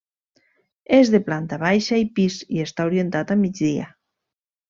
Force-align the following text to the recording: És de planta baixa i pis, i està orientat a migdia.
És 0.99 1.11
de 1.15 1.19
planta 1.27 1.59
baixa 1.65 1.99
i 2.05 2.07
pis, 2.19 2.39
i 2.57 2.65
està 2.65 2.87
orientat 2.93 3.35
a 3.35 3.39
migdia. 3.43 3.85